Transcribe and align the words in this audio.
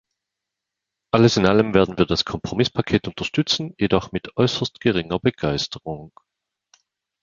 Alles 1.11 1.37
in 1.37 1.45
allem 1.45 1.75
werden 1.75 1.99
wir 1.99 2.07
das 2.07 2.25
Kompromisspaket 2.25 3.07
unterstützen, 3.07 3.75
jedoch 3.77 4.11
mit 4.11 4.35
äußerst 4.35 4.79
geringer 4.81 5.19
Begeisterung. 5.19 6.11